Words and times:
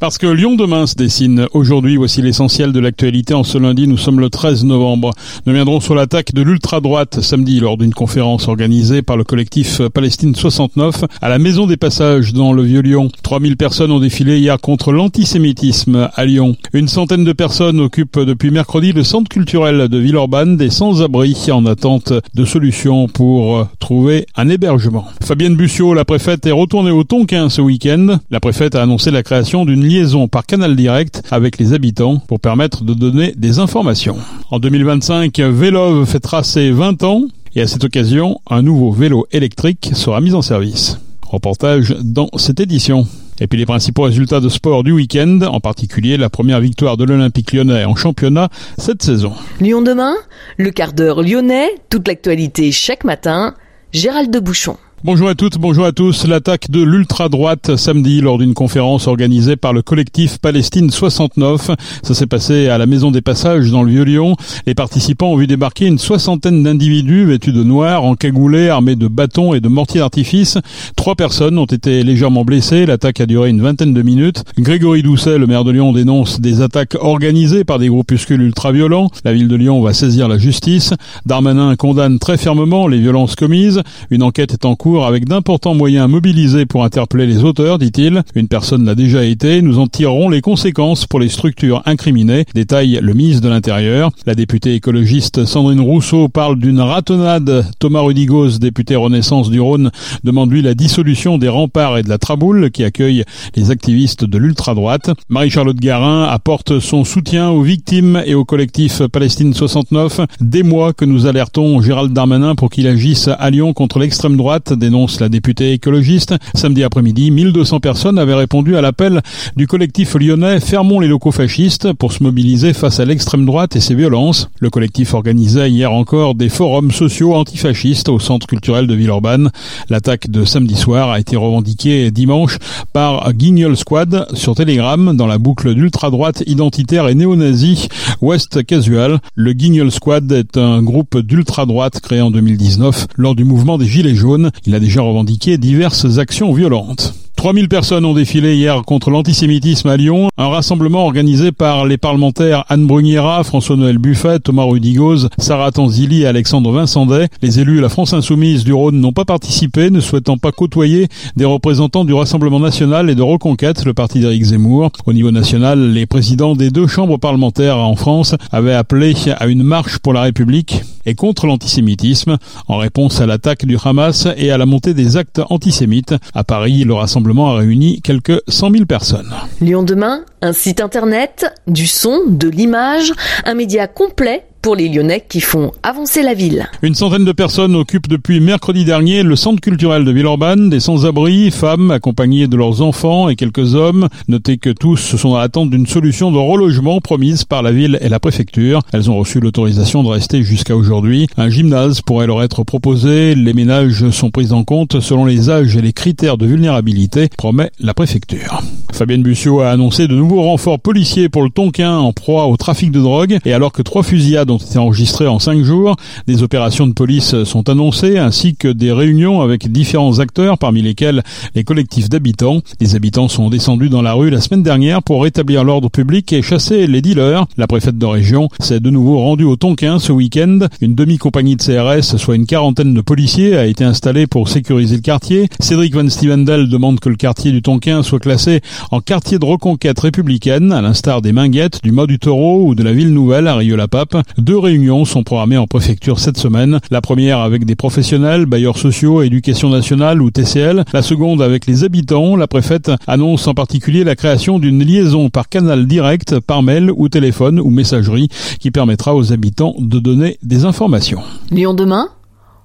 Parce 0.00 0.16
que 0.16 0.26
Lyon 0.26 0.54
demain 0.56 0.86
se 0.86 0.94
dessine 0.94 1.46
aujourd'hui, 1.52 1.98
voici 1.98 2.22
l'essentiel 2.22 2.72
de 2.72 2.80
l'actualité. 2.80 3.34
En 3.34 3.44
ce 3.44 3.58
lundi, 3.58 3.86
nous 3.86 3.98
sommes 3.98 4.18
le 4.18 4.30
13 4.30 4.64
novembre. 4.64 5.12
Nous 5.44 5.52
viendrons 5.52 5.80
sur 5.80 5.94
l'attaque 5.94 6.32
de 6.32 6.40
l'ultra-droite 6.40 7.20
samedi 7.20 7.60
lors 7.60 7.76
d'une 7.76 7.92
conférence 7.92 8.48
organisée 8.48 9.02
par 9.02 9.18
le 9.18 9.24
collectif 9.24 9.82
Palestine 9.92 10.34
69 10.34 11.04
à 11.20 11.28
la 11.28 11.38
Maison 11.38 11.66
des 11.66 11.76
Passages 11.76 12.32
dans 12.32 12.54
le 12.54 12.62
Vieux-Lyon. 12.62 13.10
3000 13.22 13.58
personnes 13.58 13.90
ont 13.90 14.00
défilé 14.00 14.38
hier 14.38 14.58
contre 14.58 14.90
l'antisémitisme 14.90 16.08
à 16.14 16.24
Lyon. 16.24 16.56
Une 16.72 16.88
centaine 16.88 17.24
de 17.24 17.34
personnes 17.34 17.78
occupent 17.78 18.20
depuis 18.20 18.50
mercredi 18.50 18.92
le 18.92 19.04
centre 19.04 19.28
culturel 19.28 19.88
de 19.88 19.98
Villeurbanne 19.98 20.56
des 20.56 20.70
sans-abri 20.70 21.36
en 21.52 21.66
attente 21.66 22.14
de 22.32 22.44
solutions 22.46 23.06
pour 23.06 23.68
trouver 23.78 24.24
un 24.34 24.48
hébergement. 24.48 25.04
Fabienne 25.22 25.56
Bussiot, 25.56 25.92
la 25.92 26.06
préfète, 26.06 26.46
est 26.46 26.52
retournée 26.52 26.90
au 26.90 27.04
Tonkin 27.04 27.50
ce 27.50 27.60
week-end. 27.60 28.18
La 28.30 28.40
préfète 28.40 28.74
a 28.74 28.82
annoncé 28.82 29.10
la 29.10 29.22
création 29.22 29.66
d'une 29.66 29.89
liaison 29.90 30.28
par 30.28 30.46
canal 30.46 30.76
direct 30.76 31.22
avec 31.30 31.58
les 31.58 31.72
habitants 31.72 32.18
pour 32.18 32.38
permettre 32.38 32.84
de 32.84 32.94
donner 32.94 33.34
des 33.36 33.58
informations. 33.58 34.16
En 34.50 34.60
2025, 34.60 35.38
Vélov 35.40 36.06
fêtera 36.06 36.44
ses 36.44 36.70
20 36.70 37.02
ans 37.02 37.24
et 37.56 37.62
à 37.62 37.66
cette 37.66 37.82
occasion, 37.82 38.40
un 38.48 38.62
nouveau 38.62 38.92
vélo 38.92 39.26
électrique 39.32 39.90
sera 39.94 40.20
mis 40.20 40.34
en 40.34 40.42
service. 40.42 40.98
Reportage 41.26 41.96
dans 42.00 42.28
cette 42.36 42.60
édition. 42.60 43.06
Et 43.40 43.48
puis 43.48 43.58
les 43.58 43.66
principaux 43.66 44.02
résultats 44.02 44.38
de 44.40 44.48
sport 44.48 44.84
du 44.84 44.92
week-end, 44.92 45.40
en 45.42 45.58
particulier 45.58 46.16
la 46.16 46.30
première 46.30 46.60
victoire 46.60 46.96
de 46.96 47.04
l'Olympique 47.04 47.52
lyonnais 47.52 47.84
en 47.84 47.96
championnat 47.96 48.50
cette 48.78 49.02
saison. 49.02 49.32
Lyon 49.60 49.82
demain, 49.82 50.14
le 50.58 50.70
quart 50.70 50.92
d'heure 50.92 51.22
lyonnais, 51.22 51.68
toute 51.88 52.06
l'actualité 52.06 52.70
chaque 52.70 53.02
matin, 53.02 53.54
Gérald 53.92 54.30
de 54.30 54.38
Bouchon. 54.38 54.76
Bonjour 55.02 55.30
à 55.30 55.34
toutes, 55.34 55.56
bonjour 55.56 55.86
à 55.86 55.92
tous. 55.92 56.26
L'attaque 56.26 56.70
de 56.70 56.82
l'ultra-droite 56.82 57.76
samedi 57.76 58.20
lors 58.20 58.36
d'une 58.36 58.52
conférence 58.52 59.08
organisée 59.08 59.56
par 59.56 59.72
le 59.72 59.80
collectif 59.80 60.36
Palestine 60.36 60.90
69. 60.90 61.70
Ça 62.02 62.12
s'est 62.12 62.26
passé 62.26 62.68
à 62.68 62.76
la 62.76 62.84
Maison 62.84 63.10
des 63.10 63.22
Passages 63.22 63.70
dans 63.70 63.82
le 63.82 63.92
Vieux-Lyon. 63.92 64.36
Les 64.66 64.74
participants 64.74 65.28
ont 65.28 65.36
vu 65.36 65.46
débarquer 65.46 65.86
une 65.86 65.98
soixantaine 65.98 66.62
d'individus 66.62 67.24
vêtus 67.24 67.52
de 67.52 67.64
noir, 67.64 68.04
encagoulés, 68.04 68.68
armés 68.68 68.94
de 68.94 69.08
bâtons 69.08 69.54
et 69.54 69.60
de 69.60 69.68
mortiers 69.68 70.00
d'artifice. 70.00 70.58
Trois 70.96 71.14
personnes 71.14 71.56
ont 71.56 71.64
été 71.64 72.02
légèrement 72.02 72.44
blessées. 72.44 72.84
L'attaque 72.84 73.22
a 73.22 73.26
duré 73.26 73.48
une 73.48 73.62
vingtaine 73.62 73.94
de 73.94 74.02
minutes. 74.02 74.44
Grégory 74.58 75.02
Doucet, 75.02 75.38
le 75.38 75.46
maire 75.46 75.64
de 75.64 75.70
Lyon, 75.70 75.94
dénonce 75.94 76.42
des 76.42 76.60
attaques 76.60 76.96
organisées 77.00 77.64
par 77.64 77.78
des 77.78 77.88
groupuscules 77.88 78.42
ultra-violents. 78.42 79.08
La 79.24 79.32
ville 79.32 79.48
de 79.48 79.56
Lyon 79.56 79.80
va 79.80 79.94
saisir 79.94 80.28
la 80.28 80.36
justice. 80.36 80.92
Darmanin 81.24 81.74
condamne 81.76 82.18
très 82.18 82.36
fermement 82.36 82.86
les 82.86 82.98
violences 82.98 83.34
commises. 83.34 83.80
Une 84.10 84.22
enquête 84.22 84.52
est 84.52 84.66
en 84.66 84.76
cours 84.76 84.89
avec 84.98 85.26
d'importants 85.26 85.74
moyens 85.74 86.08
mobilisés 86.08 86.66
pour 86.66 86.84
interpeller 86.84 87.26
les 87.26 87.44
auteurs, 87.44 87.78
dit-il. 87.78 88.22
Une 88.34 88.48
personne 88.48 88.84
l'a 88.84 88.94
déjà 88.94 89.24
été. 89.24 89.62
Nous 89.62 89.78
en 89.78 89.86
tirerons 89.86 90.28
les 90.28 90.40
conséquences 90.40 91.06
pour 91.06 91.20
les 91.20 91.28
structures 91.28 91.82
incriminées, 91.86 92.44
détaille 92.54 92.98
le 93.00 93.14
ministre 93.14 93.42
de 93.42 93.48
l'Intérieur. 93.48 94.10
La 94.26 94.34
députée 94.34 94.74
écologiste 94.74 95.44
Sandrine 95.44 95.80
Rousseau 95.80 96.28
parle 96.28 96.58
d'une 96.58 96.80
ratonnade. 96.80 97.64
Thomas 97.78 98.00
Rudigos, 98.00 98.58
député 98.58 98.96
Renaissance 98.96 99.50
du 99.50 99.60
Rhône, 99.60 99.90
demande 100.24 100.50
lui 100.50 100.62
la 100.62 100.74
dissolution 100.74 101.38
des 101.38 101.48
remparts 101.48 101.98
et 101.98 102.02
de 102.02 102.08
la 102.08 102.18
Traboule 102.18 102.70
qui 102.70 102.82
accueillent 102.82 103.24
les 103.54 103.70
activistes 103.70 104.24
de 104.24 104.38
l'ultra-droite. 104.38 105.10
Marie-Charlotte 105.28 105.78
Garin 105.78 106.24
apporte 106.24 106.80
son 106.80 107.04
soutien 107.04 107.50
aux 107.50 107.62
victimes 107.62 108.22
et 108.26 108.34
au 108.34 108.44
collectif 108.44 109.02
Palestine 109.06 109.54
69. 109.54 110.22
Des 110.40 110.64
mois 110.64 110.92
que 110.92 111.04
nous 111.04 111.26
alertons 111.26 111.80
Gérald 111.80 112.12
Darmanin 112.12 112.54
pour 112.54 112.70
qu'il 112.70 112.86
agisse 112.86 113.28
à 113.28 113.50
Lyon 113.50 113.72
contre 113.72 113.98
l'extrême 113.98 114.36
droite 114.36 114.72
dénonce 114.80 115.20
la 115.20 115.28
députée 115.28 115.72
écologiste. 115.72 116.34
Samedi 116.54 116.82
après-midi, 116.82 117.30
1200 117.30 117.78
personnes 117.78 118.18
avaient 118.18 118.34
répondu 118.34 118.76
à 118.76 118.80
l'appel 118.80 119.20
du 119.54 119.68
collectif 119.68 120.14
lyonnais 120.14 120.58
Fermons 120.58 120.98
les 120.98 121.06
locaux 121.06 121.30
fascistes 121.30 121.92
pour 121.92 122.12
se 122.12 122.24
mobiliser 122.24 122.72
face 122.72 122.98
à 122.98 123.04
l'extrême 123.04 123.46
droite 123.46 123.76
et 123.76 123.80
ses 123.80 123.94
violences. 123.94 124.50
Le 124.58 124.70
collectif 124.70 125.14
organisait 125.14 125.70
hier 125.70 125.92
encore 125.92 126.34
des 126.34 126.48
forums 126.48 126.90
sociaux 126.90 127.34
antifascistes 127.34 128.08
au 128.08 128.18
centre 128.18 128.48
culturel 128.48 128.88
de 128.88 128.94
Villeurbanne. 128.94 129.50
L'attaque 129.88 130.30
de 130.30 130.44
samedi 130.44 130.74
soir 130.74 131.10
a 131.10 131.20
été 131.20 131.36
revendiquée 131.36 132.10
dimanche 132.10 132.58
par 132.92 133.32
Guignol 133.32 133.76
Squad 133.76 134.26
sur 134.34 134.54
Telegram 134.54 135.16
dans 135.16 135.26
la 135.26 135.38
boucle 135.38 135.74
d'ultra-droite 135.74 136.42
identitaire 136.46 137.08
et 137.08 137.14
néo-nazi 137.14 137.88
West 138.20 138.64
Casual. 138.64 139.20
Le 139.34 139.52
Guignol 139.52 139.90
Squad 139.90 140.32
est 140.32 140.56
un 140.56 140.82
groupe 140.82 141.18
d'ultra-droite 141.18 142.00
créé 142.00 142.20
en 142.20 142.30
2019 142.30 143.06
lors 143.16 143.34
du 143.34 143.44
mouvement 143.44 143.78
des 143.78 143.86
Gilets 143.86 144.14
jaunes. 144.14 144.50
Il 144.66 144.69
a 144.74 144.80
déjà 144.80 145.02
revendiqué 145.02 145.58
diverses 145.58 146.18
actions 146.18 146.52
violentes. 146.52 147.14
3000 147.40 147.68
personnes 147.70 148.04
ont 148.04 148.12
défilé 148.12 148.54
hier 148.54 148.82
contre 148.82 149.08
l'antisémitisme 149.08 149.88
à 149.88 149.96
Lyon, 149.96 150.28
un 150.36 150.48
rassemblement 150.48 151.06
organisé 151.06 151.52
par 151.52 151.86
les 151.86 151.96
parlementaires 151.96 152.66
Anne 152.68 152.86
Bruniera, 152.86 153.42
François-Noël 153.44 153.96
Buffet, 153.96 154.40
Thomas 154.40 154.64
Rudigoz, 154.64 155.30
Sarah 155.38 155.72
Tanzili 155.72 156.20
et 156.20 156.26
Alexandre 156.26 156.70
Vincendet. 156.70 157.28
Les 157.40 157.58
élus 157.58 157.76
de 157.76 157.80
la 157.80 157.88
France 157.88 158.12
Insoumise 158.12 158.62
du 158.64 158.74
Rhône 158.74 159.00
n'ont 159.00 159.14
pas 159.14 159.24
participé, 159.24 159.88
ne 159.88 160.00
souhaitant 160.00 160.36
pas 160.36 160.52
côtoyer 160.52 161.08
des 161.34 161.46
représentants 161.46 162.04
du 162.04 162.12
Rassemblement 162.12 162.60
National 162.60 163.08
et 163.08 163.14
de 163.14 163.22
Reconquête, 163.22 163.86
le 163.86 163.94
parti 163.94 164.20
d'Éric 164.20 164.44
Zemmour. 164.44 164.90
Au 165.06 165.14
niveau 165.14 165.30
national, 165.30 165.92
les 165.92 166.04
présidents 166.04 166.54
des 166.54 166.70
deux 166.70 166.88
chambres 166.88 167.16
parlementaires 167.16 167.78
en 167.78 167.96
France 167.96 168.34
avaient 168.52 168.74
appelé 168.74 169.14
à 169.38 169.46
une 169.46 169.62
marche 169.62 169.98
pour 169.98 170.12
la 170.12 170.20
République 170.20 170.82
et 171.06 171.14
contre 171.14 171.46
l'antisémitisme 171.46 172.36
en 172.68 172.76
réponse 172.76 173.20
à 173.20 173.26
l'attaque 173.26 173.64
du 173.64 173.76
Hamas 173.82 174.28
et 174.36 174.50
à 174.50 174.58
la 174.58 174.66
montée 174.66 174.94
des 174.94 175.16
actes 175.16 175.40
antisémites. 175.50 176.14
À 176.34 176.44
Paris, 176.44 176.84
le 176.84 176.94
rassemblement 176.94 177.50
a 177.50 177.58
réuni 177.58 178.00
quelques 178.02 178.40
100 178.48 178.70
000 178.72 178.84
personnes. 178.86 179.32
Lyon 179.60 179.82
demain, 179.82 180.24
un 180.42 180.52
site 180.52 180.80
internet, 180.80 181.46
du 181.66 181.86
son, 181.86 182.20
de 182.28 182.48
l'image, 182.48 183.12
un 183.44 183.54
média 183.54 183.86
complet 183.86 184.44
pour 184.62 184.76
les 184.76 184.88
Lyonnais 184.88 185.24
qui 185.28 185.40
font 185.40 185.72
avancer 185.82 186.22
la 186.22 186.34
ville. 186.34 186.68
Une 186.82 186.94
centaine 186.94 187.24
de 187.24 187.32
personnes 187.32 187.74
occupent 187.76 188.08
depuis 188.08 188.40
mercredi 188.40 188.84
dernier 188.84 189.22
le 189.22 189.36
centre 189.36 189.60
culturel 189.60 190.04
de 190.04 190.10
Villeurbanne, 190.10 190.70
des 190.70 190.80
sans-abri, 190.80 191.50
femmes 191.50 191.90
accompagnées 191.90 192.46
de 192.46 192.56
leurs 192.56 192.82
enfants 192.82 193.28
et 193.28 193.36
quelques 193.36 193.74
hommes. 193.74 194.08
Notez 194.28 194.58
que 194.58 194.70
tous 194.70 195.16
sont 195.16 195.34
à 195.34 195.40
l'attente 195.40 195.70
d'une 195.70 195.86
solution 195.86 196.30
de 196.30 196.38
relogement 196.38 197.00
promise 197.00 197.44
par 197.44 197.62
la 197.62 197.72
ville 197.72 197.98
et 198.00 198.08
la 198.08 198.20
préfecture. 198.20 198.82
Elles 198.92 199.10
ont 199.10 199.18
reçu 199.18 199.40
l'autorisation 199.40 200.02
de 200.02 200.08
rester 200.08 200.42
jusqu'à 200.42 200.76
aujourd'hui. 200.76 201.26
Un 201.36 201.48
gymnase 201.48 202.00
pourrait 202.02 202.26
leur 202.26 202.42
être 202.42 202.64
proposé. 202.64 203.34
Les 203.34 203.54
ménages 203.54 204.10
sont 204.10 204.30
pris 204.30 204.52
en 204.52 204.64
compte 204.64 205.00
selon 205.00 205.24
les 205.24 205.50
âges 205.50 205.76
et 205.76 205.82
les 205.82 205.92
critères 205.92 206.36
de 206.36 206.46
vulnérabilité, 206.46 207.28
promet 207.36 207.70
la 207.80 207.94
préfecture. 207.94 208.62
Fabienne 208.92 209.22
Bussiot 209.22 209.60
a 209.60 209.70
annoncé 209.70 210.08
de 210.08 210.14
nouveaux 210.14 210.42
renforts 210.42 210.80
policiers 210.80 211.28
pour 211.28 211.42
le 211.42 211.50
Tonkin 211.50 211.96
en 211.96 212.12
proie 212.12 212.46
au 212.46 212.56
trafic 212.56 212.90
de 212.90 213.00
drogue 213.00 213.38
et 213.44 213.52
alors 213.52 213.72
que 213.72 213.82
trois 213.82 214.02
fusillades 214.02 214.49
ont 214.50 214.58
été 214.58 214.78
enregistrés 214.78 215.26
en 215.26 215.38
cinq 215.38 215.62
jours. 215.62 215.96
Des 216.26 216.42
opérations 216.42 216.86
de 216.86 216.92
police 216.92 217.44
sont 217.44 217.68
annoncées 217.68 218.18
ainsi 218.18 218.54
que 218.54 218.68
des 218.68 218.92
réunions 218.92 219.40
avec 219.40 219.70
différents 219.70 220.18
acteurs 220.18 220.58
parmi 220.58 220.82
lesquels 220.82 221.22
les 221.54 221.64
collectifs 221.64 222.08
d'habitants. 222.08 222.60
Les 222.80 222.94
habitants 222.96 223.28
sont 223.28 223.50
descendus 223.50 223.88
dans 223.88 224.02
la 224.02 224.12
rue 224.12 224.30
la 224.30 224.40
semaine 224.40 224.62
dernière 224.62 225.02
pour 225.02 225.22
rétablir 225.22 225.64
l'ordre 225.64 225.90
public 225.90 226.32
et 226.32 226.42
chasser 226.42 226.86
les 226.86 227.02
dealers. 227.02 227.46
La 227.56 227.66
préfète 227.66 227.98
de 227.98 228.06
région 228.06 228.48
s'est 228.60 228.80
de 228.80 228.90
nouveau 228.90 229.18
rendue 229.18 229.44
au 229.44 229.56
Tonkin 229.56 229.98
ce 229.98 230.12
week-end. 230.12 230.60
Une 230.80 230.94
demi-compagnie 230.94 231.56
de 231.56 231.62
CRS, 231.62 232.16
soit 232.16 232.36
une 232.36 232.46
quarantaine 232.46 232.94
de 232.94 233.00
policiers, 233.00 233.56
a 233.56 233.66
été 233.66 233.84
installée 233.84 234.26
pour 234.26 234.48
sécuriser 234.48 234.96
le 234.96 235.02
quartier. 235.02 235.48
Cédric 235.60 235.94
Van 235.94 236.08
Stevendel 236.08 236.68
demande 236.68 237.00
que 237.00 237.08
le 237.08 237.16
quartier 237.16 237.52
du 237.52 237.62
Tonkin 237.62 238.02
soit 238.02 238.18
classé 238.18 238.60
en 238.90 239.00
quartier 239.00 239.38
de 239.38 239.44
reconquête 239.44 239.98
républicaine, 239.98 240.72
à 240.72 240.80
l'instar 240.80 241.22
des 241.22 241.32
Minguettes, 241.32 241.80
du 241.82 241.92
Mât 241.92 242.06
du 242.06 242.18
Taureau 242.18 242.66
ou 242.66 242.74
de 242.74 242.82
la 242.82 242.92
Ville 242.92 243.12
Nouvelle 243.12 243.46
à 243.46 243.56
Rieux-la-Pape. 243.56 244.16
Deux 244.40 244.58
réunions 244.58 245.04
sont 245.04 245.22
programmées 245.22 245.58
en 245.58 245.66
préfecture 245.66 246.18
cette 246.18 246.38
semaine. 246.38 246.80
La 246.90 247.02
première 247.02 247.40
avec 247.40 247.66
des 247.66 247.74
professionnels, 247.74 248.46
bailleurs 248.46 248.78
sociaux, 248.78 249.20
éducation 249.20 249.68
nationale 249.68 250.22
ou 250.22 250.30
TCL. 250.30 250.84
La 250.94 251.02
seconde 251.02 251.42
avec 251.42 251.66
les 251.66 251.84
habitants. 251.84 252.36
La 252.36 252.46
préfète 252.46 252.90
annonce 253.06 253.46
en 253.46 253.52
particulier 253.52 254.02
la 254.02 254.16
création 254.16 254.58
d'une 254.58 254.82
liaison 254.82 255.28
par 255.28 255.50
canal 255.50 255.86
direct, 255.86 256.40
par 256.40 256.62
mail 256.62 256.90
ou 256.90 257.10
téléphone 257.10 257.60
ou 257.60 257.68
messagerie 257.68 258.28
qui 258.58 258.70
permettra 258.70 259.14
aux 259.14 259.30
habitants 259.30 259.74
de 259.78 259.98
donner 259.98 260.38
des 260.42 260.64
informations. 260.64 261.20
Lyon 261.50 261.74
demain 261.74 262.08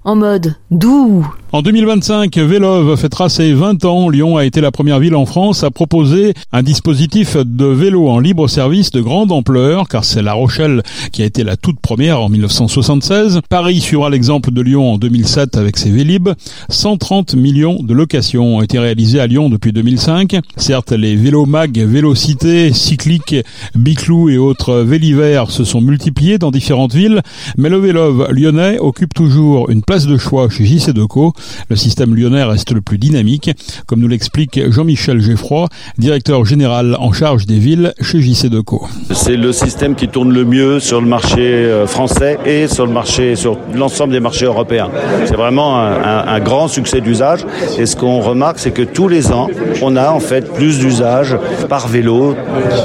en 0.06 0.16
mode 0.16 0.56
doux. 0.72 1.26
En 1.52 1.62
2025, 1.62 2.38
Vélov 2.38 2.98
fêtera 2.98 3.30
ses 3.30 3.54
20 3.54 3.86
ans. 3.86 4.10
Lyon 4.10 4.36
a 4.36 4.44
été 4.44 4.60
la 4.60 4.72
première 4.72 5.00
ville 5.00 5.16
en 5.16 5.26
France 5.26 5.64
à 5.64 5.72
proposer 5.72 6.34
un 6.52 6.64
dispositif 6.64 7.38
de 7.38 7.66
vélo 7.66 8.10
en 8.10 8.20
libre 8.20 8.50
service 8.50 8.92
de 8.92 9.00
grande 9.00 9.32
ampleur, 9.32 9.88
car 9.88 10.04
c'est 10.04 10.22
La 10.22 10.34
Rochelle 10.34 10.84
qui 11.14 11.22
a 11.22 11.26
été 11.26 11.46
la 11.46 11.56
toute 11.56 11.80
première 11.80 12.20
en 12.20 12.28
1976. 12.28 13.40
Paris 13.48 13.80
suivra 13.80 14.10
l'exemple 14.10 14.52
de 14.52 14.62
Lyon 14.62 14.92
en 14.92 14.98
2007 14.98 15.56
avec 15.56 15.78
ses 15.78 15.92
Vélib. 15.92 16.28
130 16.68 17.36
millions 17.36 17.82
de 17.82 17.94
locations 17.94 18.58
ont 18.58 18.62
été 18.62 18.78
réalisées 18.78 19.22
à 19.22 19.28
Lyon 19.28 19.48
depuis 19.48 19.72
2005. 19.72 20.36
Certes, 20.58 20.92
les 20.92 21.16
Vélomag, 21.16 21.80
Vélocité, 21.80 22.74
Cyclique, 22.74 23.36
Biclou 23.76 24.30
et 24.30 24.38
autres 24.38 24.82
Vélivers 24.82 25.52
se 25.52 25.64
sont 25.64 25.80
multipliés 25.80 26.38
dans 26.38 26.52
différentes 26.52 26.94
villes, 26.94 27.22
mais 27.58 27.70
le 27.70 27.78
Vélov 27.78 28.28
lyonnais 28.32 28.78
occupe 28.80 29.14
toujours 29.14 29.70
une 29.70 29.84
place 29.84 29.95
de 30.04 30.18
choix 30.18 30.50
chez 30.50 30.66
JC 30.66 30.92
Deco. 30.92 31.32
Le 31.70 31.78
système 31.78 32.14
lyonnais 32.14 32.44
reste 32.44 32.72
le 32.72 32.82
plus 32.82 32.98
dynamique, 32.98 33.52
comme 33.88 34.02
nous 34.02 34.10
l'explique 34.10 34.60
Jean-Michel 34.70 35.22
Geffroy, 35.22 35.70
directeur 35.98 36.44
général 36.44 36.98
en 37.00 37.14
charge 37.14 37.46
des 37.46 37.58
villes 37.58 37.94
chez 38.02 38.22
JC 38.22 38.48
Deco. 38.48 38.88
C'est 39.12 39.38
le 39.38 39.54
système 39.54 39.96
qui 39.96 40.10
tourne 40.10 40.34
le 40.34 40.44
mieux 40.44 40.82
sur 40.82 41.00
le 41.00 41.08
marché 41.08 41.40
euh, 41.40 41.88
français 41.88 42.38
et 42.46 42.68
sur 42.68 42.86
le 42.86 42.92
marché, 42.92 43.38
sur 43.38 43.58
l'ensemble 43.74 44.12
des 44.12 44.20
marchés 44.20 44.46
européens. 44.46 44.90
C'est 45.26 45.38
vraiment 45.38 45.80
un, 45.80 46.40
grand 46.42 46.68
succès 46.68 47.00
d'usage. 47.00 47.46
Et 47.80 47.86
ce 47.86 47.96
qu'on 47.96 48.20
remarque, 48.20 48.60
c'est 48.60 48.72
que 48.72 48.82
tous 48.82 49.08
les 49.08 49.32
ans, 49.32 49.48
on 49.82 49.96
a 49.96 50.12
en 50.12 50.20
fait 50.20 50.54
plus 50.54 50.80
d'usage 50.80 51.38
par 51.70 51.88
vélo, 51.88 52.36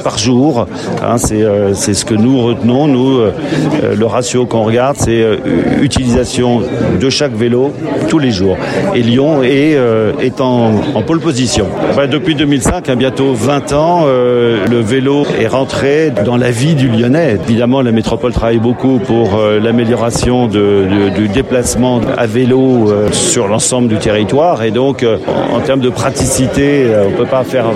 par 0.05 0.17
jour. 0.17 0.67
Hein, 1.03 1.19
c'est 1.19 1.43
euh, 1.43 1.75
ce 1.75 2.05
que 2.05 2.15
nous 2.15 2.41
retenons. 2.41 2.87
Nous, 2.87 3.19
euh, 3.19 3.33
le 3.97 4.07
ratio 4.07 4.47
qu'on 4.47 4.63
regarde, 4.63 4.97
c'est 4.99 5.25
utilisation 5.81 6.63
de 7.01 7.11
chaque 7.11 7.35
vélo 7.35 7.73
tous 8.09 8.19
les 8.19 8.31
jours. 8.31 8.57
Et 8.95 9.03
Lyon 9.03 9.43
est, 9.43 9.75
euh, 9.75 10.13
en, 10.39 11.03
pole 11.03 11.21
position. 11.21 11.67
Depuis 12.11 12.35
2005, 12.35 12.89
à 12.89 12.95
bientôt 12.95 13.35
20 13.35 13.73
ans, 13.73 14.05
euh, 14.07 14.67
le 14.69 14.81
vélo 14.81 15.25
est 15.39 15.47
rentré 15.47 16.13
dans 16.25 16.37
la 16.37 16.51
vie 16.51 16.75
du 16.75 16.89
Lyonnais. 16.89 17.39
Évidemment, 17.49 17.83
la 17.83 17.93
métropole 17.93 18.33
travaille 18.33 18.59
beaucoup 18.59 18.99
pour 18.99 19.39
l'amélioration 19.39 20.47
de, 20.47 20.87
de, 20.91 21.09
du 21.15 21.29
déplacement 21.29 22.01
à 22.17 22.27
vélo 22.27 22.93
sur 23.13 23.49
l'ensemble 23.49 23.89
du 23.89 23.97
territoire. 23.97 24.63
Et 24.63 24.71
donc, 24.71 25.05
en 25.53 25.61
termes 25.61 25.81
de 25.81 25.91
praticité, 25.91 26.87
on 27.07 27.11
ne 27.11 27.17
peut 27.17 27.27
pas 27.27 27.45
faire 27.45 27.67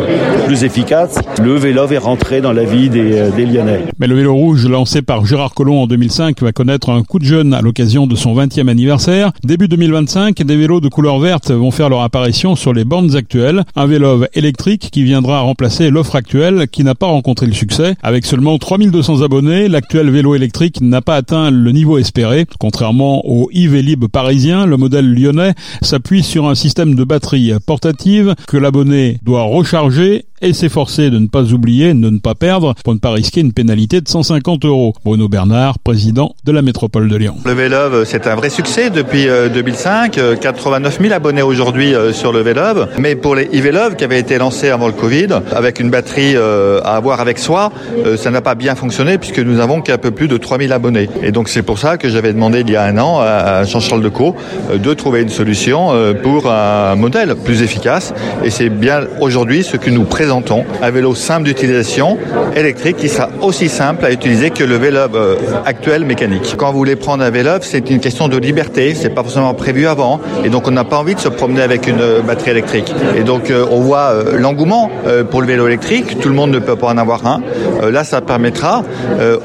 plus 0.46 0.64
efficace. 0.64 1.18
Le 1.42 1.54
vélo 1.54 1.86
est 1.88 1.98
rentré 1.98 2.40
dans 2.40 2.52
la 2.52 2.64
vie 2.64 2.88
des, 2.88 3.30
des 3.36 3.46
Lyonnais. 3.46 3.80
Mais 3.98 4.06
le 4.06 4.14
vélo 4.14 4.34
rouge 4.34 4.66
lancé 4.68 5.02
par 5.02 5.24
Gérard 5.24 5.54
Collomb 5.54 5.82
en 5.82 5.86
2005 5.86 6.40
va 6.42 6.52
connaître 6.52 6.90
un 6.90 7.02
coup 7.02 7.18
de 7.18 7.24
jeune 7.24 7.54
à 7.54 7.60
l'occasion 7.60 8.06
de 8.06 8.14
son 8.16 8.34
20e 8.34 8.68
anniversaire. 8.68 9.13
Début 9.44 9.68
2025, 9.68 10.42
des 10.42 10.56
vélos 10.56 10.80
de 10.80 10.88
couleur 10.88 11.18
verte 11.18 11.50
vont 11.50 11.70
faire 11.70 11.88
leur 11.88 12.02
apparition 12.02 12.56
sur 12.56 12.72
les 12.72 12.84
bornes 12.84 13.14
actuelles. 13.14 13.64
Un 13.76 13.86
vélo 13.86 14.24
électrique 14.34 14.88
qui 14.90 15.04
viendra 15.04 15.40
remplacer 15.40 15.90
l'offre 15.90 16.16
actuelle 16.16 16.66
qui 16.68 16.82
n'a 16.82 16.94
pas 16.94 17.06
rencontré 17.06 17.46
le 17.46 17.52
succès. 17.52 17.94
Avec 18.02 18.26
seulement 18.26 18.58
3200 18.58 19.22
abonnés, 19.22 19.68
l'actuel 19.68 20.10
vélo 20.10 20.34
électrique 20.34 20.80
n'a 20.80 21.00
pas 21.00 21.16
atteint 21.16 21.50
le 21.50 21.72
niveau 21.72 21.98
espéré. 21.98 22.46
Contrairement 22.58 23.26
au 23.26 23.50
e-Vélib 23.50 24.06
parisien, 24.06 24.66
le 24.66 24.76
modèle 24.76 25.12
lyonnais 25.14 25.54
s'appuie 25.82 26.22
sur 26.22 26.48
un 26.48 26.54
système 26.54 26.94
de 26.94 27.04
batterie 27.04 27.52
portative 27.66 28.34
que 28.48 28.56
l'abonné 28.56 29.18
doit 29.22 29.42
recharger 29.42 30.24
et 30.44 30.52
s'efforcer 30.52 31.08
de 31.08 31.18
ne 31.18 31.26
pas 31.26 31.52
oublier, 31.52 31.88
de 31.94 32.10
ne 32.10 32.18
pas 32.18 32.34
perdre 32.34 32.74
pour 32.84 32.94
ne 32.94 32.98
pas 32.98 33.10
risquer 33.10 33.40
une 33.40 33.52
pénalité 33.52 34.02
de 34.02 34.08
150 34.08 34.66
euros. 34.66 34.94
Bruno 35.04 35.26
Bernard, 35.28 35.78
président 35.78 36.34
de 36.44 36.52
la 36.52 36.60
métropole 36.60 37.08
de 37.08 37.16
Lyon. 37.16 37.36
Le 37.46 37.52
Vélove, 37.52 38.04
c'est 38.04 38.26
un 38.26 38.36
vrai 38.36 38.50
succès 38.50 38.90
depuis 38.90 39.24
2005. 39.24 40.20
89 40.40 40.98
000 41.00 41.14
abonnés 41.14 41.42
aujourd'hui 41.42 41.94
euh, 41.94 42.12
sur 42.12 42.30
le 42.32 42.40
Vélove. 42.40 42.88
Mais 42.98 43.16
pour 43.16 43.34
les 43.34 43.46
e-Vélove 43.46 43.96
qui 43.96 44.04
avaient 44.04 44.20
été 44.20 44.36
lancés 44.36 44.68
avant 44.68 44.86
le 44.86 44.92
Covid, 44.92 45.28
avec 45.54 45.80
une 45.80 45.88
batterie 45.88 46.36
euh, 46.36 46.80
à 46.84 46.96
avoir 46.96 47.20
avec 47.20 47.38
soi, 47.38 47.72
euh, 48.04 48.18
ça 48.18 48.30
n'a 48.30 48.42
pas 48.42 48.54
bien 48.54 48.74
fonctionné 48.74 49.16
puisque 49.16 49.38
nous 49.38 49.60
avons 49.60 49.80
qu'un 49.80 49.98
peu 49.98 50.10
plus 50.10 50.28
de 50.28 50.36
3000 50.36 50.72
abonnés. 50.72 51.08
Et 51.22 51.32
donc 51.32 51.48
c'est 51.48 51.62
pour 51.62 51.78
ça 51.78 51.96
que 51.96 52.10
j'avais 52.10 52.34
demandé 52.34 52.60
il 52.60 52.70
y 52.70 52.76
a 52.76 52.84
un 52.84 52.98
an 52.98 53.20
à 53.20 53.64
Jean-Charles 53.64 54.02
Decaux 54.02 54.36
de 54.74 54.94
trouver 54.94 55.22
une 55.22 55.30
solution 55.30 55.90
pour 56.22 56.50
un 56.50 56.94
modèle 56.96 57.34
plus 57.34 57.62
efficace. 57.62 58.12
Et 58.44 58.50
c'est 58.50 58.68
bien 58.68 59.02
aujourd'hui 59.20 59.62
ce 59.62 59.76
que 59.76 59.90
nous 59.90 60.04
présentons 60.04 60.33
un 60.82 60.90
vélo 60.90 61.14
simple 61.14 61.44
d'utilisation, 61.44 62.16
électrique, 62.56 62.96
qui 62.96 63.08
sera 63.08 63.28
aussi 63.42 63.68
simple 63.68 64.04
à 64.04 64.10
utiliser 64.10 64.50
que 64.50 64.64
le 64.64 64.76
vélo 64.76 65.00
euh, 65.14 65.36
actuel 65.64 66.04
mécanique. 66.04 66.54
Quand 66.56 66.72
vous 66.72 66.78
voulez 66.78 66.96
prendre 66.96 67.22
un 67.22 67.30
vélo, 67.30 67.50
c'est 67.60 67.90
une 67.90 68.00
question 68.00 68.28
de 68.28 68.36
liberté, 68.36 68.94
c'est 68.94 69.10
pas 69.10 69.22
forcément 69.22 69.54
prévu 69.54 69.86
avant, 69.86 70.20
et 70.44 70.48
donc 70.48 70.66
on 70.66 70.70
n'a 70.70 70.84
pas 70.84 70.98
envie 70.98 71.14
de 71.14 71.20
se 71.20 71.28
promener 71.28 71.62
avec 71.62 71.86
une 71.86 72.00
euh, 72.00 72.22
batterie 72.22 72.50
électrique. 72.50 72.92
Et 73.16 73.22
donc 73.22 73.50
euh, 73.50 73.66
on 73.70 73.80
voit 73.80 74.12
l'engouement 74.36 74.90
pour 75.30 75.40
le 75.40 75.46
vélo 75.46 75.66
électrique, 75.66 76.18
tout 76.20 76.28
le 76.28 76.34
monde 76.34 76.50
ne 76.50 76.58
peut 76.58 76.76
pas 76.76 76.88
en 76.88 76.98
avoir 76.98 77.26
un. 77.26 77.42
Là, 77.90 78.04
ça 78.04 78.20
permettra 78.20 78.82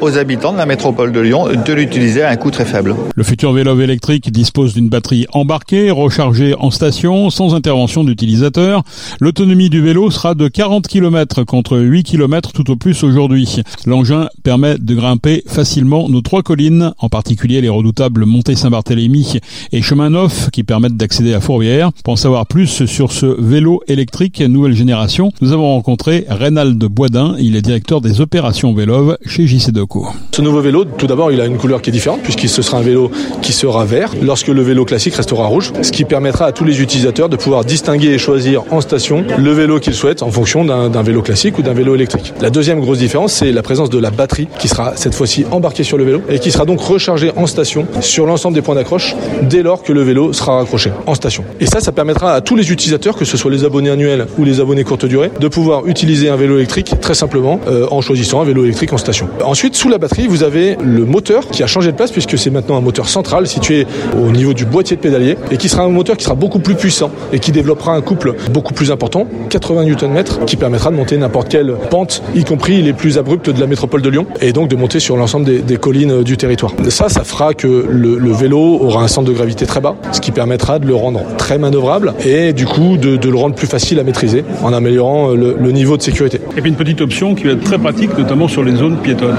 aux 0.01 0.17
habitants 0.17 0.53
de 0.53 0.57
la 0.57 0.65
métropole 0.65 1.11
de 1.11 1.19
Lyon 1.19 1.47
de 1.65 1.73
l'utiliser 1.73 2.23
à 2.23 2.29
un 2.29 2.35
coût 2.35 2.51
très 2.51 2.65
faible. 2.65 2.95
Le 3.15 3.23
futur 3.23 3.51
vélo 3.53 3.79
électrique 3.79 4.31
dispose 4.31 4.73
d'une 4.73 4.89
batterie 4.89 5.25
embarquée, 5.33 5.91
rechargée 5.91 6.55
en 6.57 6.71
station, 6.71 7.29
sans 7.29 7.55
intervention 7.55 8.03
d'utilisateur. 8.03 8.83
L'autonomie 9.19 9.69
du 9.69 9.81
vélo 9.81 10.11
sera 10.11 10.35
de 10.35 10.47
40 10.47 10.68
40 10.69 10.87
km 10.87 11.43
contre 11.45 11.79
8 11.79 12.03
km 12.03 12.51
tout 12.53 12.69
au 12.69 12.75
plus 12.75 13.03
aujourd'hui. 13.03 13.63
L'engin 13.87 14.29
permet 14.43 14.77
de 14.77 14.93
grimper 14.93 15.41
facilement 15.47 16.07
nos 16.09 16.21
trois 16.21 16.43
collines, 16.43 16.93
en 16.99 17.09
particulier 17.09 17.59
les 17.59 17.69
redoutables 17.69 18.23
montées 18.27 18.53
Saint-Barthélemy 18.53 19.39
et 19.71 19.81
Chemin 19.81 20.11
Neuf 20.11 20.51
qui 20.51 20.63
permettent 20.63 20.95
d'accéder 20.95 21.33
à 21.33 21.41
Fourvière. 21.41 21.89
Pour 22.03 22.13
en 22.13 22.17
savoir 22.17 22.45
plus 22.45 22.85
sur 22.85 23.11
ce 23.11 23.25
vélo 23.25 23.81
électrique 23.87 24.41
nouvelle 24.41 24.75
génération, 24.75 25.31
nous 25.41 25.53
avons 25.53 25.73
rencontré 25.73 26.27
Reynald 26.29 26.77
Boisdin, 26.77 27.35
il 27.39 27.55
est 27.55 27.63
directeur 27.63 27.99
des 27.99 28.21
opérations 28.21 28.71
Vélove 28.71 29.17
chez 29.25 29.47
JC 29.47 29.71
Deco. 29.71 30.07
Ce 30.31 30.43
nouveau 30.43 30.61
vélo, 30.61 30.85
tout 30.85 31.07
d'abord, 31.07 31.31
il 31.31 31.41
a 31.41 31.47
une 31.47 31.57
couleur 31.57 31.81
qui 31.81 31.89
est 31.89 31.93
différente 31.93 32.21
puisqu'il 32.21 32.47
ce 32.47 32.61
sera 32.61 32.77
un 32.77 32.83
vélo 32.83 33.09
qui 33.41 33.53
sera 33.53 33.85
vert 33.85 34.13
lorsque 34.21 34.49
le 34.49 34.61
vélo 34.61 34.85
classique 34.85 35.15
restera 35.15 35.47
rouge, 35.47 35.73
ce 35.81 35.91
qui 35.91 36.05
permettra 36.05 36.45
à 36.45 36.51
tous 36.51 36.63
les 36.63 36.79
utilisateurs 36.79 37.27
de 37.27 37.37
pouvoir 37.37 37.65
distinguer 37.65 38.09
et 38.09 38.19
choisir 38.19 38.65
en 38.69 38.81
station 38.81 39.25
le 39.35 39.51
vélo 39.51 39.79
qu'ils 39.79 39.95
souhaitent 39.95 40.21
en 40.21 40.29
fonction 40.29 40.58
d'un 40.65 41.01
vélo 41.01 41.21
classique 41.21 41.57
ou 41.57 41.61
d'un 41.61 41.73
vélo 41.73 41.95
électrique. 41.95 42.33
La 42.41 42.49
deuxième 42.49 42.79
grosse 42.79 42.99
différence, 42.99 43.33
c'est 43.33 43.51
la 43.51 43.61
présence 43.61 43.89
de 43.89 43.99
la 43.99 44.11
batterie 44.11 44.47
qui 44.59 44.67
sera 44.67 44.93
cette 44.95 45.13
fois-ci 45.13 45.45
embarquée 45.51 45.83
sur 45.83 45.97
le 45.97 46.03
vélo 46.03 46.21
et 46.29 46.39
qui 46.39 46.51
sera 46.51 46.65
donc 46.65 46.79
rechargée 46.81 47.31
en 47.35 47.47
station 47.47 47.87
sur 48.01 48.25
l'ensemble 48.25 48.55
des 48.55 48.61
points 48.61 48.75
d'accroche 48.75 49.15
dès 49.43 49.61
lors 49.61 49.83
que 49.83 49.93
le 49.93 50.01
vélo 50.01 50.33
sera 50.33 50.57
raccroché 50.57 50.91
en 51.05 51.15
station. 51.15 51.43
Et 51.59 51.65
ça, 51.65 51.79
ça 51.79 51.91
permettra 51.91 52.33
à 52.33 52.41
tous 52.41 52.55
les 52.55 52.71
utilisateurs, 52.71 53.15
que 53.15 53.25
ce 53.25 53.37
soit 53.37 53.51
les 53.51 53.65
abonnés 53.65 53.89
annuels 53.89 54.27
ou 54.37 54.43
les 54.43 54.59
abonnés 54.59 54.83
courte 54.83 55.05
durée, 55.05 55.31
de 55.39 55.47
pouvoir 55.47 55.87
utiliser 55.87 56.29
un 56.29 56.35
vélo 56.35 56.57
électrique 56.57 56.93
très 57.01 57.13
simplement 57.13 57.59
euh, 57.67 57.87
en 57.91 58.01
choisissant 58.01 58.41
un 58.41 58.45
vélo 58.45 58.63
électrique 58.63 58.93
en 58.93 58.97
station. 58.97 59.29
Ensuite, 59.43 59.75
sous 59.75 59.89
la 59.89 59.97
batterie, 59.97 60.27
vous 60.27 60.43
avez 60.43 60.77
le 60.83 61.05
moteur 61.05 61.47
qui 61.47 61.63
a 61.63 61.67
changé 61.67 61.91
de 61.91 61.97
place 61.97 62.11
puisque 62.11 62.37
c'est 62.37 62.49
maintenant 62.49 62.77
un 62.77 62.81
moteur 62.81 63.09
central 63.09 63.47
situé 63.47 63.85
au 64.17 64.31
niveau 64.31 64.53
du 64.53 64.65
boîtier 64.65 64.95
de 64.95 65.01
pédalier 65.01 65.37
et 65.51 65.57
qui 65.57 65.69
sera 65.69 65.83
un 65.83 65.89
moteur 65.89 66.17
qui 66.17 66.23
sera 66.23 66.35
beaucoup 66.35 66.59
plus 66.59 66.75
puissant 66.75 67.11
et 67.33 67.39
qui 67.39 67.51
développera 67.51 67.93
un 67.93 68.01
couple 68.01 68.35
beaucoup 68.51 68.73
plus 68.73 68.91
important, 68.91 69.27
80 69.49 69.83
Nm, 69.83 70.23
qui 70.49 70.57
permettra 70.57 70.89
de 70.89 70.95
monter 70.95 71.15
n'importe 71.15 71.47
quelle 71.47 71.75
pente, 71.91 72.23
y 72.33 72.43
compris 72.43 72.81
les 72.81 72.93
plus 72.93 73.19
abruptes 73.19 73.51
de 73.51 73.59
la 73.59 73.67
métropole 73.67 74.01
de 74.01 74.09
Lyon, 74.09 74.25
et 74.41 74.51
donc 74.51 74.67
de 74.67 74.75
monter 74.75 74.99
sur 74.99 75.15
l'ensemble 75.15 75.45
des, 75.45 75.59
des, 75.59 75.77
collines 75.77 76.23
du 76.23 76.37
territoire. 76.37 76.71
Ça, 76.89 77.07
ça 77.07 77.23
fera 77.23 77.53
que 77.53 77.67
le, 77.87 78.17
le, 78.17 78.31
vélo 78.31 78.59
aura 78.81 79.03
un 79.03 79.07
centre 79.07 79.27
de 79.27 79.33
gravité 79.33 79.67
très 79.67 79.79
bas, 79.79 79.95
ce 80.11 80.19
qui 80.19 80.31
permettra 80.31 80.79
de 80.79 80.87
le 80.87 80.95
rendre 80.95 81.21
très 81.37 81.59
manœuvrable 81.59 82.15
et 82.25 82.51
du 82.53 82.65
coup 82.65 82.97
de, 82.97 83.15
de 83.15 83.29
le 83.29 83.37
rendre 83.37 83.53
plus 83.53 83.67
facile 83.67 83.99
à 83.99 84.03
maîtriser 84.03 84.43
en 84.63 84.73
améliorant 84.73 85.29
le, 85.29 85.55
le, 85.59 85.71
niveau 85.71 85.97
de 85.97 86.01
sécurité. 86.01 86.41
Et 86.57 86.61
puis 86.61 86.71
une 86.71 86.75
petite 86.75 87.01
option 87.01 87.35
qui 87.35 87.43
va 87.43 87.51
être 87.51 87.63
très 87.63 87.77
pratique, 87.77 88.17
notamment 88.17 88.47
sur 88.47 88.63
les 88.63 88.75
zones 88.75 88.97
piétonnes. 88.97 89.35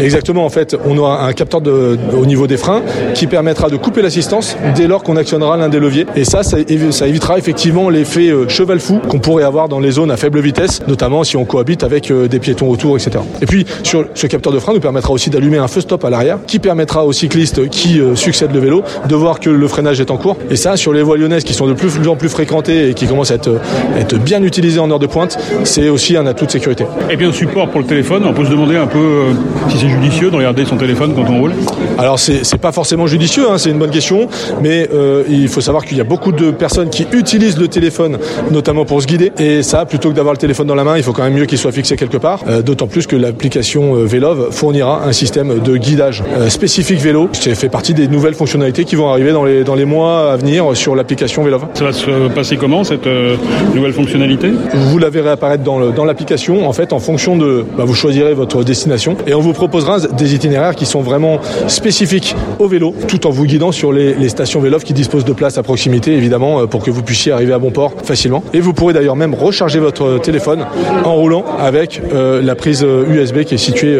Exactement, 0.00 0.44
en 0.44 0.50
fait, 0.50 0.76
on 0.84 0.98
aura 0.98 1.26
un 1.26 1.32
capteur 1.32 1.62
de, 1.62 1.98
au 2.14 2.26
niveau 2.26 2.46
des 2.46 2.58
freins 2.58 2.82
qui 3.14 3.26
permettra 3.26 3.70
de 3.70 3.76
couper 3.76 4.02
l'assistance 4.02 4.58
dès 4.76 4.86
lors 4.86 5.02
qu'on 5.02 5.16
actionnera 5.16 5.56
l'un 5.56 5.70
des 5.70 5.80
leviers. 5.80 6.04
Et 6.14 6.24
ça, 6.24 6.42
ça, 6.42 6.58
ça 6.90 7.08
évitera 7.08 7.38
effectivement 7.38 7.88
l'effet 7.88 8.28
euh, 8.28 8.46
cheval 8.50 8.80
fou 8.80 9.00
qu'on 9.08 9.18
pourrait 9.18 9.44
avoir 9.44 9.70
dans 9.70 9.80
les 9.80 9.92
zones 9.92 10.10
à 10.10 10.18
faible 10.18 10.41
vitesse, 10.42 10.82
notamment 10.86 11.24
si 11.24 11.36
on 11.36 11.44
cohabite 11.44 11.84
avec 11.84 12.10
euh, 12.10 12.28
des 12.28 12.38
piétons 12.38 12.68
autour, 12.68 12.96
etc. 12.96 13.24
Et 13.40 13.46
puis, 13.46 13.66
sur 13.82 14.06
ce 14.14 14.26
capteur 14.26 14.52
de 14.52 14.58
frein 14.58 14.72
nous 14.74 14.80
permettra 14.80 15.12
aussi 15.12 15.30
d'allumer 15.30 15.58
un 15.58 15.68
feu 15.68 15.80
stop 15.80 16.04
à 16.04 16.10
l'arrière, 16.10 16.38
qui 16.46 16.58
permettra 16.58 17.04
aux 17.04 17.12
cyclistes 17.12 17.68
qui 17.68 18.00
euh, 18.00 18.16
succèdent 18.16 18.52
le 18.52 18.60
vélo 18.60 18.82
de 19.08 19.14
voir 19.14 19.40
que 19.40 19.50
le 19.50 19.68
freinage 19.68 20.00
est 20.00 20.10
en 20.10 20.16
cours. 20.16 20.36
Et 20.50 20.56
ça, 20.56 20.76
sur 20.76 20.92
les 20.92 21.02
voies 21.02 21.16
lyonnaises 21.16 21.44
qui 21.44 21.54
sont 21.54 21.66
de 21.66 21.72
plus 21.72 22.06
en 22.08 22.16
plus 22.16 22.28
fréquentées 22.28 22.90
et 22.90 22.94
qui 22.94 23.06
commencent 23.06 23.30
à 23.30 23.36
être, 23.36 23.60
être 23.98 24.18
bien 24.18 24.42
utilisées 24.42 24.80
en 24.80 24.90
heure 24.90 24.98
de 24.98 25.06
pointe, 25.06 25.38
c'est 25.64 25.88
aussi 25.88 26.16
un 26.16 26.26
atout 26.26 26.46
de 26.46 26.50
sécurité. 26.50 26.84
Et 27.10 27.16
bien, 27.16 27.32
support 27.32 27.68
pour 27.68 27.80
le 27.80 27.86
téléphone, 27.86 28.24
on 28.26 28.32
peut 28.32 28.44
se 28.44 28.50
demander 28.50 28.76
un 28.76 28.86
peu 28.86 28.98
euh, 28.98 29.32
si 29.68 29.78
c'est 29.78 29.88
judicieux 29.88 30.30
de 30.30 30.36
regarder 30.36 30.64
son 30.64 30.76
téléphone 30.76 31.14
quand 31.14 31.24
on 31.30 31.38
roule 31.38 31.52
Alors, 31.98 32.18
c'est 32.18 32.58
pas 32.58 32.72
forcément 32.72 33.06
judicieux, 33.06 33.50
hein, 33.50 33.58
c'est 33.58 33.70
une 33.70 33.78
bonne 33.78 33.90
question, 33.90 34.28
mais 34.62 34.88
euh, 34.92 35.24
il 35.28 35.48
faut 35.48 35.60
savoir 35.60 35.84
qu'il 35.84 35.96
y 35.96 36.00
a 36.00 36.04
beaucoup 36.04 36.32
de 36.32 36.50
personnes 36.50 36.90
qui 36.90 37.06
utilisent 37.12 37.58
le 37.58 37.68
téléphone, 37.68 38.18
notamment 38.50 38.84
pour 38.84 39.00
se 39.02 39.06
guider. 39.06 39.32
Et 39.38 39.62
ça, 39.62 39.84
plutôt 39.84 40.10
que 40.10 40.14
d'avoir 40.14 40.31
le 40.32 40.38
téléphone 40.38 40.66
dans 40.66 40.74
la 40.74 40.84
main, 40.84 40.96
il 40.96 41.02
faut 41.02 41.12
quand 41.12 41.22
même 41.22 41.34
mieux 41.34 41.46
qu'il 41.46 41.58
soit 41.58 41.72
fixé 41.72 41.96
quelque 41.96 42.16
part. 42.16 42.40
Euh, 42.48 42.62
D'autant 42.62 42.86
plus 42.86 43.06
que 43.06 43.16
l'application 43.16 43.96
euh, 43.96 44.04
Vélove 44.04 44.50
fournira 44.50 45.04
un 45.04 45.12
système 45.12 45.58
de 45.58 45.76
guidage 45.76 46.22
euh, 46.36 46.48
spécifique 46.48 47.00
vélo. 47.00 47.28
C'est 47.32 47.54
fait 47.54 47.68
partie 47.68 47.94
des 47.94 48.08
nouvelles 48.08 48.34
fonctionnalités 48.34 48.84
qui 48.84 48.96
vont 48.96 49.08
arriver 49.08 49.32
dans 49.32 49.44
les, 49.44 49.64
dans 49.64 49.74
les 49.74 49.84
mois 49.84 50.32
à 50.32 50.36
venir 50.36 50.76
sur 50.76 50.94
l'application 50.94 51.42
Vélove. 51.42 51.66
Ça 51.74 51.84
va 51.84 51.92
se 51.92 52.28
passer 52.28 52.56
comment 52.56 52.84
cette 52.84 53.06
euh, 53.06 53.36
nouvelle 53.74 53.92
fonctionnalité? 53.92 54.50
Vous 54.74 54.98
la 54.98 55.10
verrez 55.10 55.30
apparaître 55.30 55.64
dans 55.64 56.04
l'application. 56.04 56.68
En 56.68 56.72
fait, 56.72 56.92
en 56.92 56.98
fonction 56.98 57.36
de, 57.36 57.64
bah, 57.76 57.84
vous 57.84 57.94
choisirez 57.94 58.34
votre 58.34 58.64
destination 58.64 59.16
et 59.26 59.34
on 59.34 59.40
vous 59.40 59.52
proposera 59.52 59.98
des 60.00 60.34
itinéraires 60.34 60.74
qui 60.74 60.86
sont 60.86 61.00
vraiment 61.00 61.40
spécifiques 61.68 62.34
au 62.58 62.68
vélo 62.68 62.94
tout 63.08 63.26
en 63.26 63.30
vous 63.30 63.44
guidant 63.44 63.72
sur 63.72 63.92
les, 63.92 64.14
les 64.14 64.28
stations 64.28 64.60
Vélov 64.60 64.84
qui 64.84 64.92
disposent 64.92 65.24
de 65.24 65.32
places 65.32 65.58
à 65.58 65.62
proximité, 65.62 66.12
évidemment, 66.14 66.66
pour 66.66 66.82
que 66.82 66.90
vous 66.90 67.02
puissiez 67.02 67.32
arriver 67.32 67.52
à 67.52 67.58
bon 67.58 67.70
port 67.70 67.92
facilement. 68.04 68.42
Et 68.54 68.60
vous 68.60 68.72
pourrez 68.72 68.92
d'ailleurs 68.94 69.16
même 69.16 69.34
recharger 69.34 69.78
votre 69.78 70.18
téléphone 70.22 70.64
en 71.04 71.14
roulant 71.14 71.44
avec 71.58 72.00
la 72.12 72.54
prise 72.54 72.82
USB 72.82 73.42
qui 73.44 73.54
est 73.54 73.58
située 73.58 73.98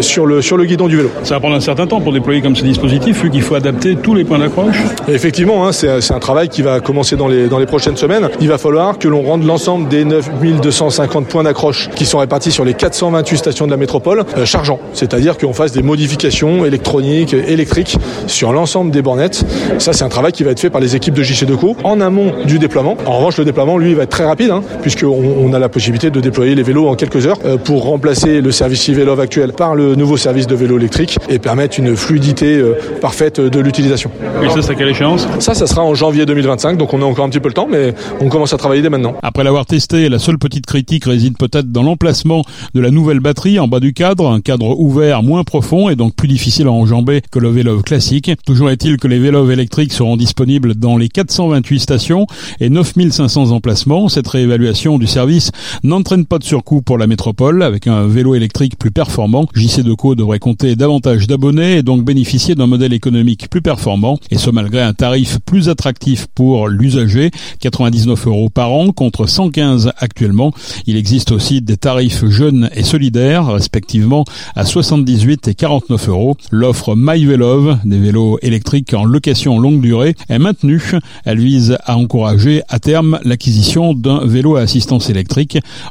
sur 0.00 0.26
le, 0.26 0.42
sur 0.42 0.56
le 0.56 0.64
guidon 0.64 0.88
du 0.88 0.96
vélo. 0.96 1.10
Ça 1.24 1.34
va 1.34 1.40
prendre 1.40 1.56
un 1.56 1.60
certain 1.60 1.86
temps 1.86 2.00
pour 2.00 2.12
déployer 2.12 2.40
comme 2.40 2.56
ce 2.56 2.64
dispositif, 2.64 3.22
vu 3.22 3.30
qu'il 3.30 3.42
faut 3.42 3.54
adapter 3.54 3.96
tous 3.96 4.14
les 4.14 4.24
points 4.24 4.38
d'accroche 4.38 4.76
Effectivement, 5.08 5.66
hein, 5.66 5.72
c'est 5.72 6.12
un 6.12 6.18
travail 6.18 6.48
qui 6.48 6.62
va 6.62 6.80
commencer 6.80 7.16
dans 7.16 7.28
les, 7.28 7.48
dans 7.48 7.58
les 7.58 7.66
prochaines 7.66 7.96
semaines. 7.96 8.28
Il 8.40 8.48
va 8.48 8.58
falloir 8.58 8.98
que 8.98 9.08
l'on 9.08 9.22
rende 9.22 9.44
l'ensemble 9.44 9.88
des 9.88 10.04
9250 10.04 11.26
points 11.26 11.42
d'accroche 11.42 11.90
qui 11.94 12.04
sont 12.04 12.18
répartis 12.18 12.50
sur 12.50 12.64
les 12.64 12.74
428 12.74 13.36
stations 13.36 13.66
de 13.66 13.70
la 13.70 13.76
métropole 13.76 14.24
euh, 14.36 14.44
chargeants. 14.44 14.80
C'est-à-dire 14.92 15.38
qu'on 15.38 15.52
fasse 15.52 15.72
des 15.72 15.82
modifications 15.82 16.64
électroniques, 16.64 17.34
électriques 17.34 17.96
sur 18.26 18.52
l'ensemble 18.52 18.90
des 18.90 19.02
bornettes. 19.02 19.44
Ça, 19.78 19.92
c'est 19.92 20.04
un 20.04 20.08
travail 20.08 20.32
qui 20.32 20.44
va 20.44 20.50
être 20.50 20.60
fait 20.60 20.70
par 20.70 20.80
les 20.80 20.96
équipes 20.96 21.14
de 21.14 21.22
JC 21.22 21.44
Deco 21.44 21.76
en 21.84 22.00
amont 22.00 22.32
du 22.44 22.58
déploiement. 22.58 22.96
En 23.06 23.18
revanche, 23.18 23.38
le 23.38 23.44
déploiement, 23.44 23.78
lui, 23.78 23.94
va 23.94 24.04
être 24.04 24.10
très 24.10 24.24
rapide, 24.24 24.50
hein, 24.50 24.62
puisqu'on 24.82 25.08
on 25.08 25.52
a 25.52 25.58
la 25.62 25.68
possibilité 25.68 26.10
de 26.10 26.20
déployer 26.20 26.54
les 26.54 26.62
vélos 26.62 26.88
en 26.88 26.96
quelques 26.96 27.26
heures 27.26 27.38
euh, 27.44 27.56
pour 27.56 27.84
remplacer 27.84 28.40
le 28.40 28.50
service 28.50 28.90
e-vélo 28.90 29.18
actuel 29.18 29.52
par 29.52 29.74
le 29.74 29.94
nouveau 29.94 30.16
service 30.16 30.46
de 30.48 30.56
vélo 30.56 30.76
électrique 30.76 31.16
et 31.28 31.38
permettre 31.38 31.78
une 31.78 31.96
fluidité 31.96 32.56
euh, 32.56 32.74
parfaite 33.00 33.40
de 33.40 33.60
l'utilisation. 33.60 34.10
Et 34.42 34.48
ça, 34.48 34.60
c'est 34.60 34.72
à 34.72 34.74
quelle 34.74 34.88
échéance? 34.88 35.28
Ça, 35.38 35.54
ça 35.54 35.66
sera 35.68 35.82
en 35.82 35.94
janvier 35.94 36.26
2025, 36.26 36.76
donc 36.76 36.92
on 36.92 37.00
a 37.00 37.04
encore 37.04 37.24
un 37.24 37.28
petit 37.28 37.38
peu 37.38 37.48
le 37.48 37.54
temps, 37.54 37.68
mais 37.70 37.94
on 38.20 38.28
commence 38.28 38.52
à 38.52 38.56
travailler 38.56 38.82
dès 38.82 38.90
maintenant. 38.90 39.14
Après 39.22 39.44
l'avoir 39.44 39.64
testé, 39.66 40.08
la 40.08 40.18
seule 40.18 40.38
petite 40.38 40.66
critique 40.66 41.04
réside 41.04 41.38
peut-être 41.38 41.70
dans 41.70 41.84
l'emplacement 41.84 42.42
de 42.74 42.80
la 42.80 42.90
nouvelle 42.90 43.20
batterie 43.20 43.60
en 43.60 43.68
bas 43.68 43.78
du 43.78 43.92
cadre, 43.92 44.28
un 44.28 44.40
cadre 44.40 44.78
ouvert 44.80 45.22
moins 45.22 45.44
profond 45.44 45.88
et 45.88 45.94
donc 45.94 46.16
plus 46.16 46.28
difficile 46.28 46.66
à 46.66 46.72
enjamber 46.72 47.22
que 47.30 47.38
le 47.38 47.50
vélo 47.50 47.82
classique. 47.82 48.32
Toujours 48.44 48.70
est-il 48.70 48.96
que 48.96 49.06
les 49.06 49.20
vélos 49.20 49.48
électriques 49.48 49.92
seront 49.92 50.16
disponibles 50.16 50.74
dans 50.74 50.96
les 50.96 51.08
428 51.08 51.78
stations 51.78 52.26
et 52.58 52.68
9500 52.68 53.52
emplacements. 53.52 54.08
Cette 54.08 54.26
réévaluation 54.26 54.98
du 54.98 55.06
service 55.06 55.51
n'entraîne 55.82 56.26
pas 56.26 56.38
de 56.38 56.44
surcoût 56.44 56.82
pour 56.82 56.98
la 56.98 57.06
métropole 57.06 57.62
avec 57.62 57.86
un 57.86 58.06
vélo 58.06 58.34
électrique 58.34 58.78
plus 58.78 58.90
performant. 58.90 59.46
JC 59.54 59.80
Deco 59.82 60.14
devrait 60.14 60.38
compter 60.38 60.76
davantage 60.76 61.26
d'abonnés 61.26 61.78
et 61.78 61.82
donc 61.82 62.04
bénéficier 62.04 62.54
d'un 62.54 62.66
modèle 62.66 62.92
économique 62.92 63.48
plus 63.50 63.62
performant 63.62 64.18
et 64.30 64.38
ce 64.38 64.50
malgré 64.50 64.82
un 64.82 64.92
tarif 64.94 65.38
plus 65.44 65.68
attractif 65.68 66.26
pour 66.34 66.68
l'usager, 66.68 67.30
99 67.60 68.26
euros 68.26 68.48
par 68.48 68.72
an 68.72 68.92
contre 68.92 69.26
115 69.26 69.92
actuellement. 69.98 70.52
Il 70.86 70.96
existe 70.96 71.32
aussi 71.32 71.60
des 71.60 71.76
tarifs 71.76 72.26
jeunes 72.26 72.70
et 72.74 72.82
solidaires, 72.82 73.46
respectivement 73.46 74.24
à 74.54 74.64
78 74.64 75.48
et 75.48 75.54
49 75.54 76.08
euros. 76.08 76.36
L'offre 76.50 76.94
MyVelov, 76.96 77.78
des 77.84 77.98
vélos 77.98 78.38
électriques 78.42 78.94
en 78.94 79.04
location 79.04 79.58
longue 79.58 79.80
durée, 79.80 80.14
est 80.28 80.38
maintenue. 80.38 80.82
Elle 81.24 81.40
vise 81.40 81.76
à 81.84 81.96
encourager 81.96 82.62
à 82.68 82.78
terme 82.78 83.18
l'acquisition 83.24 83.94
d'un 83.94 84.24
vélo 84.24 84.56
à 84.56 84.60
assistance 84.60 85.10
électrique 85.10 85.31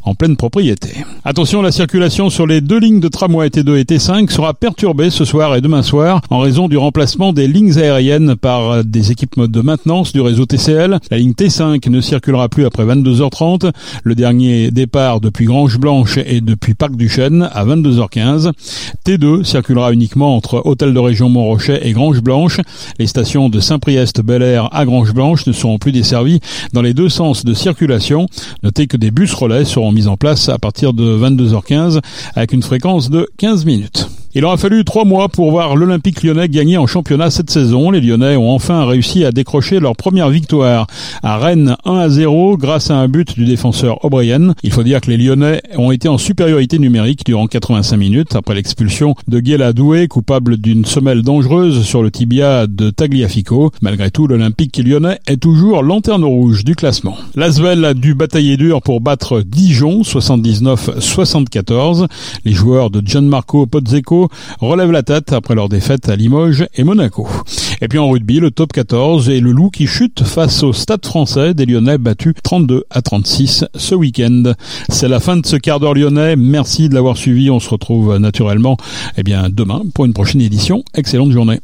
en 0.03 0.15
pleine 0.15 0.35
propriété. 0.35 0.89
Attention, 1.25 1.61
la 1.61 1.71
circulation 1.71 2.29
sur 2.29 2.47
les 2.47 2.61
deux 2.61 2.79
lignes 2.79 2.99
de 2.99 3.07
tramway 3.07 3.47
T2 3.49 3.77
et 3.77 3.83
T5 3.83 4.29
sera 4.29 4.53
perturbée 4.53 5.09
ce 5.09 5.25
soir 5.25 5.55
et 5.55 5.61
demain 5.61 5.83
soir 5.83 6.21
en 6.29 6.39
raison 6.39 6.67
du 6.67 6.77
remplacement 6.77 7.33
des 7.33 7.47
lignes 7.47 7.77
aériennes 7.77 8.35
par 8.35 8.83
des 8.83 9.11
équipes 9.11 9.39
de 9.39 9.61
maintenance 9.61 10.13
du 10.13 10.21
réseau 10.21 10.45
TCL. 10.45 10.99
La 11.09 11.17
ligne 11.17 11.33
T5 11.33 11.89
ne 11.89 12.01
circulera 12.01 12.49
plus 12.49 12.65
après 12.65 12.85
22h30. 12.85 13.71
Le 14.03 14.15
dernier 14.15 14.71
départ 14.71 15.21
depuis 15.21 15.45
Grange 15.45 15.77
Blanche 15.77 16.17
et 16.17 16.41
depuis 16.41 16.73
Parc 16.73 16.95
du 16.95 17.09
Chêne 17.09 17.49
à 17.51 17.65
22h15. 17.65 18.51
T2 19.05 19.43
circulera 19.43 19.93
uniquement 19.93 20.35
entre 20.35 20.61
Hôtel 20.65 20.93
de 20.93 20.99
Région 20.99 21.29
Montrochet 21.29 21.79
et 21.83 21.91
Grange 21.93 22.21
Blanche. 22.21 22.59
Les 22.99 23.07
stations 23.07 23.49
de 23.49 23.59
Saint-Priest 23.59 24.21
Bel 24.21 24.41
Air 24.41 24.69
à 24.73 24.85
Grange 24.85 25.13
Blanche 25.13 25.45
ne 25.47 25.51
seront 25.51 25.77
plus 25.77 25.91
desservies 25.91 26.39
dans 26.73 26.81
les 26.81 26.93
deux 26.93 27.09
sens 27.09 27.45
de 27.45 27.53
circulation. 27.53 28.27
Notez 28.63 28.87
que 28.87 28.97
des 28.97 29.11
bus 29.11 29.30
relais 29.35 29.65
seront 29.65 29.91
mis 29.91 30.07
en 30.07 30.17
place 30.17 30.49
à 30.49 30.59
partir 30.59 30.93
de 30.93 31.17
22h15 31.17 31.99
avec 32.35 32.53
une 32.53 32.61
fréquence 32.61 33.09
de 33.09 33.27
15 33.37 33.65
minutes. 33.65 34.10
Il 34.33 34.45
aura 34.45 34.55
fallu 34.55 34.85
trois 34.85 35.03
mois 35.03 35.27
pour 35.27 35.51
voir 35.51 35.75
l'Olympique 35.75 36.23
lyonnais 36.23 36.47
gagner 36.47 36.77
en 36.77 36.87
championnat 36.87 37.29
cette 37.29 37.49
saison. 37.49 37.91
Les 37.91 37.99
Lyonnais 37.99 38.37
ont 38.37 38.51
enfin 38.51 38.85
réussi 38.85 39.25
à 39.25 39.31
décrocher 39.31 39.81
leur 39.81 39.97
première 39.97 40.29
victoire 40.29 40.87
à 41.21 41.37
Rennes 41.37 41.75
1 41.83 41.95
à 41.95 42.07
0 42.07 42.55
grâce 42.55 42.91
à 42.91 42.95
un 42.95 43.09
but 43.09 43.37
du 43.37 43.43
défenseur 43.43 44.05
O'Brien. 44.05 44.53
Il 44.63 44.71
faut 44.71 44.83
dire 44.83 45.01
que 45.01 45.11
les 45.11 45.17
Lyonnais 45.17 45.61
ont 45.75 45.91
été 45.91 46.07
en 46.07 46.17
supériorité 46.17 46.79
numérique 46.79 47.25
durant 47.25 47.47
85 47.47 47.97
minutes 47.97 48.35
après 48.37 48.55
l'expulsion 48.55 49.15
de 49.27 49.41
Guéla 49.41 49.73
Doué, 49.73 50.07
coupable 50.07 50.55
d'une 50.55 50.85
semelle 50.85 51.23
dangereuse 51.23 51.83
sur 51.83 52.01
le 52.01 52.09
tibia 52.09 52.67
de 52.67 52.89
Tagliafico. 52.89 53.71
Malgré 53.81 54.11
tout, 54.11 54.27
l'Olympique 54.27 54.77
lyonnais 54.77 55.19
est 55.27 55.41
toujours 55.41 55.83
lanterne 55.83 56.23
rouge 56.23 56.63
du 56.63 56.75
classement. 56.75 57.17
L'Asvel 57.35 57.83
a 57.83 57.93
dû 57.93 58.15
batailler 58.15 58.55
dur 58.55 58.81
pour 58.81 59.01
battre 59.01 59.41
Dijon 59.41 60.03
79-74. 60.03 62.07
Les 62.45 62.53
joueurs 62.53 62.91
de 62.91 63.05
Gianmarco 63.05 63.65
Pozzeco 64.21 64.29
relève 64.59 64.91
la 64.91 65.03
tête 65.03 65.33
après 65.33 65.55
leur 65.55 65.69
défaite 65.69 66.09
à 66.09 66.15
Limoges 66.15 66.65
et 66.75 66.83
Monaco. 66.83 67.27
Et 67.81 67.87
puis 67.87 67.99
en 67.99 68.09
rugby, 68.09 68.39
le 68.39 68.51
top 68.51 68.73
14 68.73 69.29
et 69.29 69.39
le 69.39 69.51
loup 69.51 69.69
qui 69.69 69.87
chute 69.87 70.23
face 70.23 70.63
au 70.63 70.73
stade 70.73 71.05
français 71.05 71.53
des 71.53 71.65
Lyonnais 71.65 71.97
battus 71.97 72.33
32 72.43 72.83
à 72.89 73.01
36 73.01 73.65
ce 73.75 73.95
week-end. 73.95 74.53
C'est 74.89 75.07
la 75.07 75.19
fin 75.19 75.37
de 75.37 75.45
ce 75.45 75.55
quart 75.55 75.79
d'heure 75.79 75.93
lyonnais. 75.93 76.35
Merci 76.35 76.89
de 76.89 76.93
l'avoir 76.93 77.17
suivi. 77.17 77.49
On 77.49 77.59
se 77.59 77.69
retrouve 77.69 78.17
naturellement 78.17 78.77
eh 79.17 79.23
bien, 79.23 79.49
demain 79.49 79.81
pour 79.93 80.05
une 80.05 80.13
prochaine 80.13 80.41
édition. 80.41 80.83
Excellente 80.95 81.31
journée. 81.31 81.59